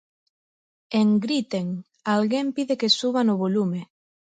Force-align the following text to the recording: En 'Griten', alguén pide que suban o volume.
En 0.99 1.07
'Griten', 1.19 1.75
alguén 2.15 2.47
pide 2.55 2.73
que 2.81 2.93
suban 2.99 3.27
o 3.33 3.39
volume. 3.43 3.81